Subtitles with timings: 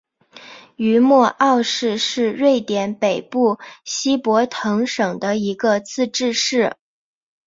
[0.77, 6.75] 于默奥市是瑞典北部西博滕省的一个自治市。